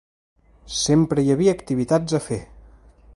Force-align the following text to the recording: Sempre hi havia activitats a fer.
Sempre 0.77 1.25
hi 1.25 1.29
havia 1.35 1.55
activitats 1.59 2.19
a 2.21 2.25
fer. 2.31 2.41